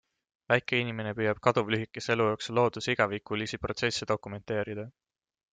[0.51, 4.91] Väike inimene püüab kaduvlühikese elu jooksul looduse igavikulisi protsesse dokumenteerida.